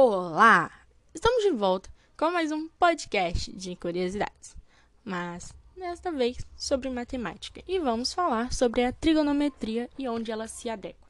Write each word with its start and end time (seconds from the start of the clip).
Olá! 0.00 0.70
Estamos 1.12 1.42
de 1.42 1.50
volta 1.50 1.90
com 2.16 2.30
mais 2.30 2.52
um 2.52 2.68
podcast 2.68 3.50
de 3.50 3.74
curiosidades, 3.74 4.56
mas 5.04 5.52
desta 5.76 6.12
vez 6.12 6.36
sobre 6.56 6.88
matemática 6.88 7.64
e 7.66 7.80
vamos 7.80 8.12
falar 8.14 8.52
sobre 8.52 8.84
a 8.84 8.92
trigonometria 8.92 9.90
e 9.98 10.08
onde 10.08 10.30
ela 10.30 10.46
se 10.46 10.70
adequa. 10.70 11.04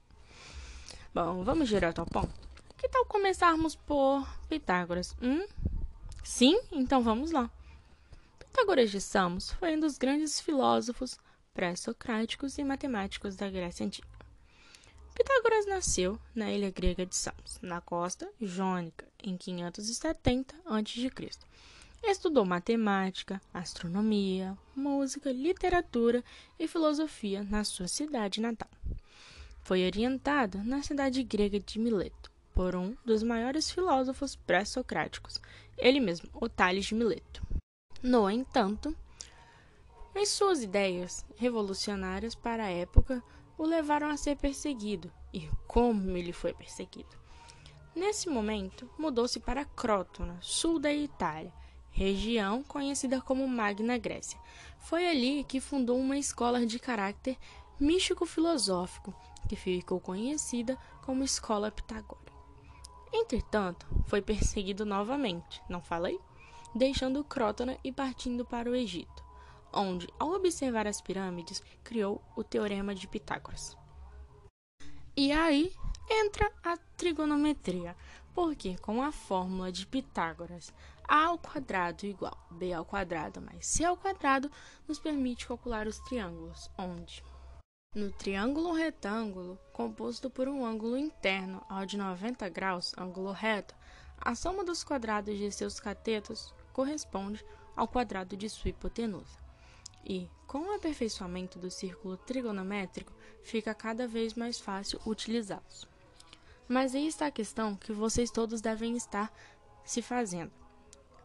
Bom, 1.15 1.45
vamos 1.45 1.69
direto 1.69 1.99
ao 1.99 2.07
ponto. 2.07 2.33
Que 2.79 2.89
tal 2.89 3.05
começarmos 3.05 3.77
por 3.77 4.27
Pitágoras? 4.49 5.15
Hum? 5.21 5.47
Sim? 6.25 6.59
Então 6.73 7.03
vamos 7.03 7.31
lá. 7.31 7.51
Pitágoras 8.39 8.91
de 8.91 9.03
Samos 9.03 9.53
foi 9.53 9.77
um 9.77 9.81
dos 9.81 9.99
grandes 9.99 10.41
filósofos 10.41 11.19
pré-socráticos 11.53 12.57
e 12.57 12.65
matemáticos 12.65 13.37
da 13.37 13.51
Grécia 13.51 13.85
Antiga. 13.85 14.18
Pitágoras 15.19 15.67
nasceu 15.67 16.17
na 16.33 16.49
ilha 16.53 16.71
grega 16.71 17.05
de 17.05 17.17
Samos, 17.17 17.59
na 17.61 17.81
costa 17.81 18.31
jônica, 18.41 19.05
em 19.21 19.37
570 19.37 20.55
a.C. 20.65 21.11
Estudou 22.05 22.45
matemática, 22.45 23.43
astronomia, 23.53 24.57
música, 24.77 25.33
literatura 25.33 26.23
e 26.57 26.69
filosofia 26.69 27.43
na 27.43 27.65
sua 27.65 27.89
cidade 27.89 28.41
natal. 28.41 28.71
Foi 29.65 29.85
orientado 29.85 30.63
na 30.63 30.85
cidade 30.85 31.25
grega 31.25 31.59
de 31.59 31.81
Mileto 31.81 32.31
por 32.55 32.77
um 32.77 32.97
dos 33.05 33.25
maiores 33.25 33.73
filósofos 33.73 34.37
pré-socráticos, 34.37 35.41
ele 35.77 35.99
mesmo, 35.99 36.31
o 36.33 36.49
Tales 36.49 36.87
de 36.87 36.95
Mileto. 36.95 37.43
No 38.01 38.31
entanto, 38.31 38.97
em 40.15 40.25
suas 40.25 40.63
ideias 40.63 41.27
revolucionárias 41.37 42.37
para 42.37 42.67
a 42.67 42.71
época, 42.71 43.21
o 43.59 43.65
levaram 43.65 44.09
a 44.09 44.17
ser 44.17 44.37
perseguido. 44.37 45.13
E 45.35 45.51
como 45.67 46.17
ele 46.17 46.33
foi 46.33 46.55
perseguido? 46.55 47.19
Nesse 47.95 48.29
momento, 48.31 48.89
mudou-se 48.97 49.41
para 49.41 49.65
Crótona, 49.65 50.39
sul 50.41 50.79
da 50.79 50.93
Itália, 50.93 51.53
região 51.91 52.63
conhecida 52.63 53.21
como 53.21 53.47
Magna 53.49 53.99
Grécia. 53.99 54.39
Foi 54.79 55.09
ali 55.09 55.43
que 55.43 55.61
fundou 55.61 55.99
uma 55.99 56.17
escola 56.17 56.65
de 56.65 56.79
caráter 56.79 57.37
místico-filosófico, 57.81 59.13
que 59.49 59.57
ficou 59.57 59.99
conhecida 59.99 60.79
como 61.05 61.25
Escola 61.25 61.71
Pitagórica. 61.71 62.33
Entretanto, 63.13 63.87
foi 64.07 64.23
perseguido 64.23 64.87
novamente, 64.87 65.61
não 65.69 65.81
falei? 65.81 66.21
Deixando 66.75 67.25
Crótona 67.25 67.77
e 67.83 67.91
partindo 67.91 68.45
para 68.45 68.71
o 68.71 68.75
Egito 68.75 69.28
onde, 69.73 70.09
ao 70.19 70.33
observar 70.33 70.87
as 70.87 71.01
pirâmides, 71.01 71.63
criou 71.83 72.23
o 72.37 72.45
Teorema 72.45 72.95
de 72.95 73.07
Pitágoras. 73.07 73.77
E 75.17 75.33
aí 75.33 75.73
entra 76.09 76.51
a 76.63 76.77
trigonometria, 76.97 77.97
porque 78.35 78.77
com 78.79 79.03
a 79.03 79.11
fórmula 79.11 79.73
de 79.73 79.87
Pitágoras, 79.87 80.73
a 81.07 81.25
ao 81.25 81.39
quadrado 81.39 82.07
igual 82.07 82.37
b 82.51 82.73
ao 82.73 82.85
quadrado 82.85 83.41
mais 83.41 83.67
c 83.67 83.85
ao 83.85 83.97
quadrado 83.97 84.51
nos 84.87 84.99
permite 84.99 85.47
calcular 85.47 85.87
os 85.87 85.99
triângulos, 86.01 86.71
onde 86.77 87.25
no 87.95 88.13
triângulo 88.13 88.75
retângulo, 88.75 89.59
composto 89.73 90.29
por 90.29 90.47
um 90.47 90.65
ângulo 90.65 90.97
interno 90.97 91.65
ao 91.69 91.87
de 91.87 91.97
90 91.97 92.47
graus, 92.51 92.93
ângulo 92.99 93.33
reto, 93.33 93.75
a 94.21 94.35
soma 94.35 94.63
dos 94.63 94.85
quadrados 94.85 95.39
de 95.39 95.51
seus 95.51 95.81
catetos 95.81 96.55
corresponde 96.73 97.45
ao 97.75 97.89
quadrado 97.89 98.37
de 98.37 98.49
sua 98.49 98.69
hipotenusa. 98.69 99.48
E, 100.05 100.29
com 100.47 100.59
o 100.59 100.75
aperfeiçoamento 100.75 101.59
do 101.59 101.71
círculo 101.71 102.17
trigonométrico, 102.17 103.13
fica 103.43 103.75
cada 103.75 104.07
vez 104.07 104.35
mais 104.35 104.59
fácil 104.59 105.01
utilizá-los. 105.07 105.89
Mas 106.69 106.95
aí 106.95 107.07
está 107.07 107.27
a 107.27 107.31
questão 107.31 107.75
que 107.75 107.93
vocês 107.93 108.31
todos 108.31 108.61
devem 108.61 108.97
estar 108.97 109.33
se 109.85 110.03
fazendo. 110.03 110.53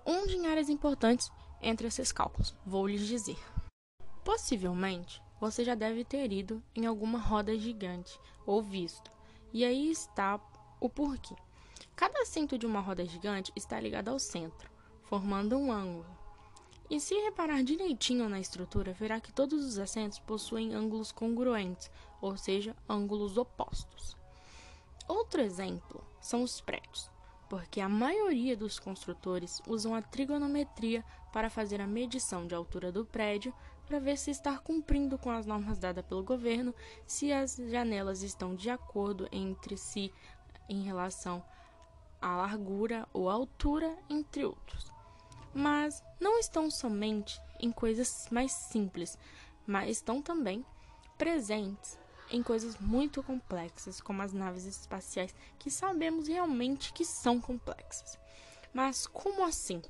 Onde 0.05 0.35
em 0.35 0.47
áreas 0.47 0.69
importantes 0.69 1.31
entre 1.61 1.87
esses 1.87 2.11
cálculos? 2.11 2.55
Vou 2.65 2.87
lhes 2.87 3.05
dizer. 3.07 3.39
Possivelmente, 4.23 5.21
você 5.39 5.63
já 5.63 5.75
deve 5.75 6.05
ter 6.05 6.31
ido 6.31 6.63
em 6.73 6.85
alguma 6.85 7.19
roda 7.19 7.57
gigante 7.57 8.17
ou 8.45 8.61
visto. 8.61 9.11
E 9.51 9.65
aí 9.65 9.91
está 9.91 10.39
o 10.79 10.89
porquê. 10.89 11.35
Cada 11.95 12.21
assento 12.21 12.57
de 12.57 12.65
uma 12.65 12.79
roda 12.79 13.05
gigante 13.05 13.51
está 13.55 13.79
ligado 13.79 14.09
ao 14.09 14.19
centro, 14.19 14.69
formando 15.03 15.57
um 15.57 15.71
ângulo. 15.71 16.22
E 16.89 16.99
se 16.99 17.15
reparar 17.15 17.63
direitinho 17.63 18.27
na 18.27 18.39
estrutura, 18.39 18.93
verá 18.93 19.19
que 19.19 19.31
todos 19.31 19.65
os 19.65 19.79
assentos 19.79 20.19
possuem 20.19 20.73
ângulos 20.73 21.11
congruentes, 21.11 21.89
ou 22.21 22.35
seja, 22.37 22.75
ângulos 22.87 23.37
opostos. 23.37 24.17
Outro 25.07 25.41
exemplo 25.41 26.03
são 26.21 26.43
os 26.43 26.61
prédios, 26.61 27.09
porque 27.49 27.79
a 27.79 27.89
maioria 27.89 28.55
dos 28.55 28.79
construtores 28.79 29.61
usam 29.67 29.95
a 29.95 30.01
trigonometria 30.01 31.03
para 31.31 31.49
fazer 31.49 31.81
a 31.81 31.87
medição 31.87 32.45
de 32.45 32.53
altura 32.53 32.91
do 32.91 33.05
prédio 33.05 33.53
para 33.87 33.99
ver 33.99 34.17
se 34.17 34.31
está 34.31 34.57
cumprindo 34.57 35.17
com 35.17 35.31
as 35.31 35.45
normas 35.45 35.77
dadas 35.77 36.05
pelo 36.05 36.23
governo, 36.23 36.73
se 37.05 37.33
as 37.33 37.55
janelas 37.55 38.23
estão 38.23 38.55
de 38.55 38.69
acordo 38.69 39.27
entre 39.31 39.77
si 39.77 40.13
em 40.69 40.83
relação 40.83 41.43
à 42.21 42.37
largura 42.37 43.07
ou 43.11 43.29
altura, 43.29 43.97
entre 44.09 44.45
outros 44.45 44.92
mas 45.53 46.03
não 46.19 46.39
estão 46.39 46.69
somente 46.69 47.39
em 47.59 47.71
coisas 47.71 48.27
mais 48.31 48.51
simples, 48.51 49.17
mas 49.65 49.89
estão 49.89 50.21
também 50.21 50.65
presentes 51.17 51.97
em 52.29 52.41
coisas 52.41 52.77
muito 52.77 53.21
complexas, 53.21 54.01
como 54.01 54.21
as 54.21 54.33
naves 54.33 54.65
espaciais, 54.65 55.33
que 55.59 55.69
sabemos 55.69 56.27
realmente 56.27 56.91
que 56.91 57.05
são 57.05 57.39
complexas. 57.39 58.17
Mas 58.73 59.05
como 59.05 59.45
assim? 59.45 59.81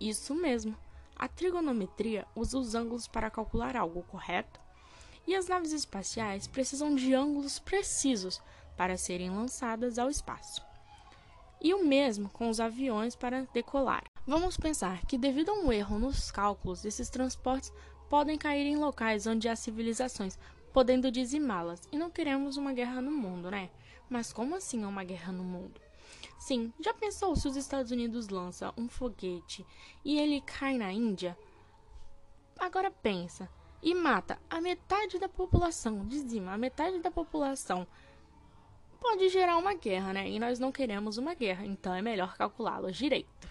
Isso 0.00 0.34
mesmo. 0.34 0.76
A 1.14 1.28
trigonometria 1.28 2.26
usa 2.34 2.58
os 2.58 2.74
ângulos 2.74 3.06
para 3.06 3.30
calcular 3.30 3.76
algo, 3.76 4.02
correto? 4.04 4.60
E 5.26 5.34
as 5.34 5.46
naves 5.46 5.72
espaciais 5.72 6.46
precisam 6.46 6.94
de 6.94 7.12
ângulos 7.12 7.58
precisos 7.58 8.40
para 8.76 8.96
serem 8.96 9.28
lançadas 9.30 9.98
ao 9.98 10.08
espaço. 10.08 10.67
E 11.60 11.74
o 11.74 11.84
mesmo 11.84 12.28
com 12.28 12.48
os 12.48 12.60
aviões 12.60 13.16
para 13.16 13.46
decolar. 13.52 14.04
Vamos 14.26 14.56
pensar 14.56 15.04
que, 15.06 15.18
devido 15.18 15.50
a 15.50 15.54
um 15.54 15.72
erro 15.72 15.98
nos 15.98 16.30
cálculos, 16.30 16.84
esses 16.84 17.10
transportes 17.10 17.72
podem 18.08 18.38
cair 18.38 18.66
em 18.66 18.76
locais 18.76 19.26
onde 19.26 19.48
há 19.48 19.56
civilizações, 19.56 20.38
podendo 20.72 21.10
dizimá-las. 21.10 21.82
E 21.90 21.98
não 21.98 22.10
queremos 22.10 22.56
uma 22.56 22.72
guerra 22.72 23.00
no 23.00 23.10
mundo, 23.10 23.50
né? 23.50 23.70
Mas 24.08 24.32
como 24.32 24.54
assim 24.54 24.84
uma 24.84 25.04
guerra 25.04 25.32
no 25.32 25.42
mundo? 25.42 25.80
Sim, 26.38 26.72
já 26.80 26.94
pensou 26.94 27.34
se 27.34 27.48
os 27.48 27.56
Estados 27.56 27.90
Unidos 27.90 28.28
lançam 28.28 28.72
um 28.76 28.88
foguete 28.88 29.66
e 30.04 30.18
ele 30.18 30.40
cai 30.40 30.78
na 30.78 30.92
Índia? 30.92 31.36
Agora 32.58 32.90
pensa, 32.90 33.48
e 33.82 33.94
mata 33.94 34.38
a 34.48 34.60
metade 34.60 35.18
da 35.18 35.28
população, 35.28 36.06
dizima 36.06 36.52
a 36.52 36.58
metade 36.58 36.98
da 37.00 37.10
população. 37.10 37.86
Pode 39.00 39.28
gerar 39.28 39.56
uma 39.56 39.74
guerra, 39.74 40.12
né? 40.12 40.28
E 40.28 40.38
nós 40.38 40.58
não 40.58 40.72
queremos 40.72 41.18
uma 41.18 41.34
guerra, 41.34 41.64
então 41.64 41.94
é 41.94 42.02
melhor 42.02 42.36
calculá-los 42.36 42.96
direito. 42.96 43.48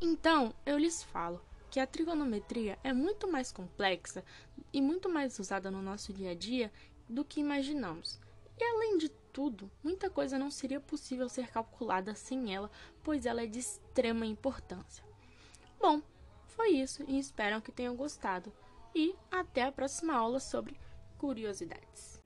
Então, 0.00 0.54
eu 0.64 0.78
lhes 0.78 1.02
falo 1.02 1.40
que 1.70 1.78
a 1.78 1.86
trigonometria 1.86 2.78
é 2.82 2.92
muito 2.92 3.30
mais 3.30 3.52
complexa 3.52 4.24
e 4.72 4.80
muito 4.80 5.08
mais 5.08 5.38
usada 5.38 5.70
no 5.70 5.82
nosso 5.82 6.12
dia 6.12 6.30
a 6.30 6.34
dia 6.34 6.72
do 7.08 7.24
que 7.24 7.40
imaginamos. 7.40 8.18
E 8.58 8.64
além 8.64 8.98
de 8.98 9.08
tudo, 9.32 9.70
muita 9.82 10.10
coisa 10.10 10.38
não 10.38 10.50
seria 10.50 10.80
possível 10.80 11.28
ser 11.28 11.48
calculada 11.48 12.14
sem 12.14 12.54
ela, 12.54 12.70
pois 13.02 13.26
ela 13.26 13.42
é 13.42 13.46
de 13.46 13.58
extrema 13.58 14.26
importância. 14.26 15.04
Bom, 15.78 16.02
foi 16.46 16.70
isso 16.70 17.04
e 17.06 17.18
espero 17.18 17.62
que 17.62 17.72
tenham 17.72 17.94
gostado. 17.94 18.52
E 18.94 19.14
até 19.30 19.62
a 19.62 19.72
próxima 19.72 20.14
aula 20.14 20.40
sobre 20.40 20.76
curiosidades. 21.16 22.20